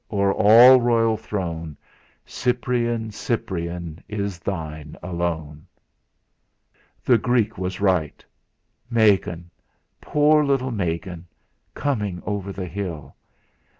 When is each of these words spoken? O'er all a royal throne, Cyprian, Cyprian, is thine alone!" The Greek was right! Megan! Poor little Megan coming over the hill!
O'er 0.11 0.33
all 0.33 0.77
a 0.77 0.79
royal 0.79 1.15
throne, 1.15 1.77
Cyprian, 2.25 3.11
Cyprian, 3.11 4.03
is 4.09 4.39
thine 4.39 4.95
alone!" 5.03 5.67
The 7.05 7.19
Greek 7.19 7.59
was 7.59 7.79
right! 7.79 8.25
Megan! 8.89 9.51
Poor 10.01 10.43
little 10.43 10.71
Megan 10.71 11.27
coming 11.75 12.19
over 12.25 12.51
the 12.51 12.65
hill! 12.65 13.15